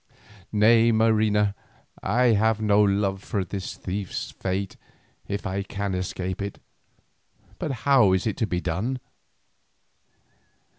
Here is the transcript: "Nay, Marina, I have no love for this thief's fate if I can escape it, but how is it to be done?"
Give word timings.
"Nay, 0.51 0.91
Marina, 0.91 1.53
I 2.01 2.29
have 2.33 2.59
no 2.59 2.81
love 2.81 3.21
for 3.23 3.45
this 3.45 3.75
thief's 3.75 4.31
fate 4.31 4.75
if 5.27 5.45
I 5.45 5.61
can 5.61 5.93
escape 5.93 6.41
it, 6.41 6.59
but 7.59 7.71
how 7.85 8.11
is 8.13 8.25
it 8.25 8.37
to 8.37 8.47
be 8.47 8.61
done?" 8.61 8.99